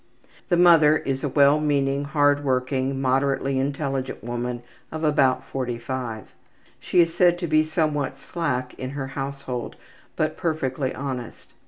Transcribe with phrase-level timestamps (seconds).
[0.49, 6.33] ''The mother is a well meaning, hard working, moderately intelligent woman of about 45.
[6.79, 9.75] She is said to be somewhat slack in her household,
[10.15, 11.53] but perfectly honest.